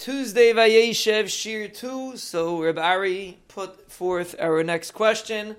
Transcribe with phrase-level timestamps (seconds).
[0.00, 2.16] Tuesday Vayeshev Shiur 2.
[2.16, 5.56] So Reb Ari put forth our next question.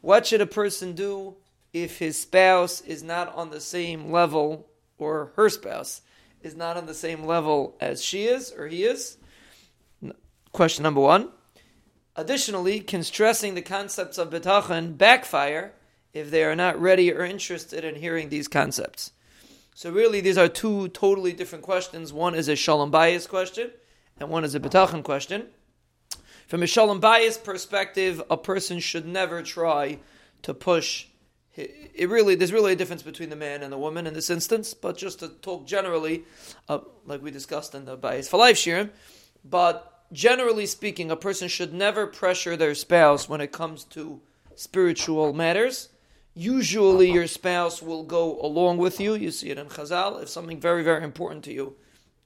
[0.00, 1.36] What should a person do
[1.72, 4.66] if his spouse is not on the same level,
[4.98, 6.02] or her spouse
[6.42, 9.18] is not on the same level as she is, or he is?
[10.50, 11.28] Question number one.
[12.16, 15.74] Additionally, can stressing the concepts of bitachon backfire
[16.12, 19.12] if they are not ready or interested in hearing these concepts?
[19.76, 22.10] So really, these are two totally different questions.
[22.10, 23.70] One is a shalom bayis question,
[24.18, 25.48] and one is a bitachon question.
[26.46, 29.98] From a shalom bayis perspective, a person should never try
[30.40, 31.08] to push.
[31.54, 34.72] It really, there's really a difference between the man and the woman in this instance.
[34.72, 36.24] But just to talk generally,
[36.70, 38.88] uh, like we discussed in the bayis for life shiurim,
[39.44, 44.22] but generally speaking, a person should never pressure their spouse when it comes to
[44.54, 45.90] spiritual matters
[46.36, 49.14] usually your spouse will go along with you.
[49.14, 50.22] You see it in Chazal.
[50.22, 51.74] If something very, very important to you,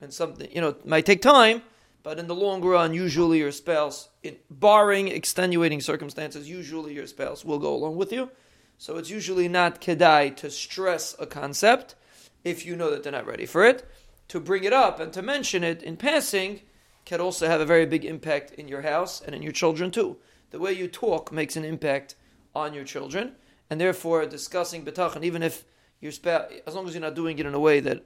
[0.01, 1.63] and something, you know, might take time,
[2.03, 7.45] but in the long run, usually your spouse, in, barring extenuating circumstances, usually your spouse
[7.45, 8.31] will go along with you.
[8.79, 11.95] So it's usually not kedai to stress a concept
[12.43, 13.87] if you know that they're not ready for it.
[14.29, 16.63] To bring it up and to mention it in passing
[17.05, 20.17] can also have a very big impact in your house and in your children too.
[20.51, 22.15] The way you talk makes an impact
[22.55, 23.35] on your children
[23.71, 25.65] and therefore discussing bitachon, even if
[26.01, 28.05] you're spouse, as long as you're not doing it in a way that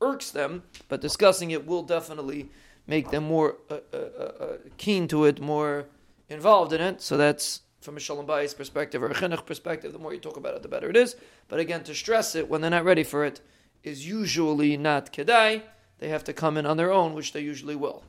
[0.00, 2.50] irks them, but discussing it will definitely
[2.86, 5.86] make them more uh, uh, uh, keen to it, more
[6.28, 7.00] involved in it.
[7.00, 9.92] So that's from a shalom bayis perspective or a chinuch perspective.
[9.92, 11.16] The more you talk about it, the better it is.
[11.48, 13.40] But again, to stress it when they're not ready for it
[13.82, 15.62] is usually not kedai.
[15.98, 18.02] They have to come in on their own, which they usually will.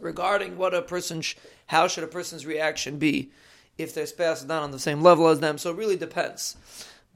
[0.00, 3.30] Regarding what a person, sh- how should a person's reaction be
[3.78, 5.58] if their spouse is not on the same level as them.
[5.58, 6.56] So it really depends.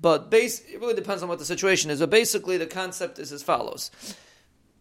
[0.00, 2.00] But base, it really depends on what the situation is.
[2.00, 3.90] But basically, the concept is as follows.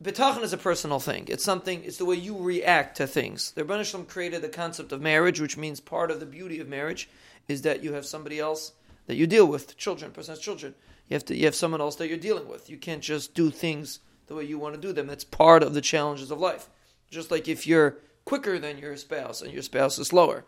[0.03, 1.25] Bitachon is a personal thing.
[1.27, 3.51] It's something, it's the way you react to things.
[3.51, 6.67] The Rebbe Shalom created the concept of marriage, which means part of the beauty of
[6.67, 7.09] marriage
[7.47, 8.73] is that you have somebody else
[9.07, 10.75] that you deal with, children, person has children.
[11.09, 12.69] You have to you have someone else that you're dealing with.
[12.69, 15.09] You can't just do things the way you want to do them.
[15.09, 16.69] It's part of the challenges of life.
[17.09, 20.43] Just like if you're quicker than your spouse and your spouse is slower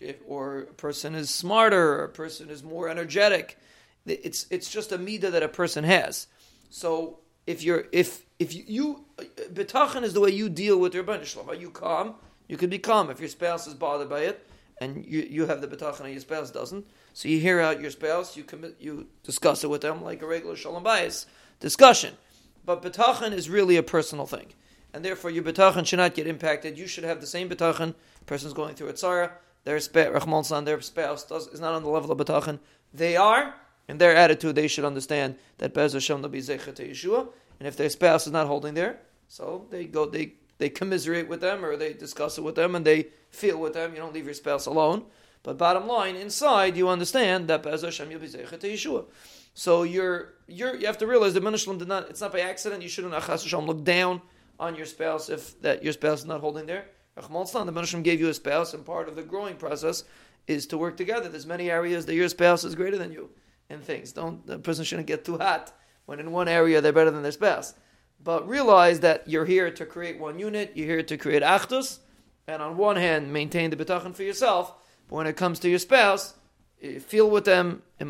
[0.00, 3.58] if, or a person is smarter, or a person is more energetic.
[4.06, 6.26] It's it's just a midah that a person has.
[6.70, 9.04] So if you're if if you,
[9.52, 11.36] bitachon is the way you deal with your bunch.
[11.36, 12.14] Are you calm?
[12.48, 15.60] You can be calm if your spouse is bothered by it, and you you have
[15.60, 16.86] the bitachon and your spouse doesn't.
[17.12, 20.26] So you hear out your spouse, you commit, you discuss it with them like a
[20.26, 21.26] regular shalom bayis
[21.58, 22.14] discussion.
[22.64, 24.52] But bitachon is really a personal thing,
[24.94, 26.78] and therefore your bitachon should not get impacted.
[26.78, 27.94] You should have the same bitachon.
[28.26, 29.32] Person's going through a tzara
[29.64, 32.58] their spouse, their spouse does, is not on the level of bitachon.
[32.92, 33.54] They are,
[33.88, 37.28] in their attitude, they should understand that Bez Hashem will be zecher to Yeshua,
[37.58, 41.40] and if their spouse is not holding there, so they go, they they commiserate with
[41.40, 43.92] them or they discuss it with them and they feel with them.
[43.94, 45.06] You don't leave your spouse alone.
[45.42, 49.04] But bottom line, inside you understand that Bez Hashem you'll be zecher to Yeshua.
[49.54, 52.10] So you're you're you have to realize that Menachem did not.
[52.10, 52.82] It's not by accident.
[52.82, 53.14] You shouldn't
[53.66, 54.20] look down
[54.58, 56.84] on your spouse if that your spouse is not holding there.
[57.20, 60.04] Rachmal the Menachem gave you a spouse, and part of the growing process
[60.46, 61.28] is to work together.
[61.28, 63.30] There's many areas that your spouse is greater than you
[63.68, 64.12] in things.
[64.12, 65.72] Don't the person shouldn't get too hot
[66.06, 67.74] when in one area they're better than their spouse.
[68.22, 70.72] But realize that you're here to create one unit.
[70.74, 71.98] You're here to create achdus,
[72.46, 74.74] and on one hand maintain the bitachon for yourself.
[75.08, 76.34] But when it comes to your spouse,
[76.82, 78.06] eh, feel with them, eh,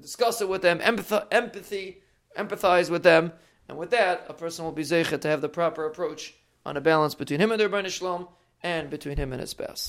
[0.00, 2.02] discuss it with them, empathy,
[2.36, 3.32] empathize with them,
[3.68, 6.34] and with that, a person will be zeichet to have the proper approach
[6.64, 8.28] on a balance between him and the Rebbeinu Shalom
[8.62, 9.80] and between him and his spouse.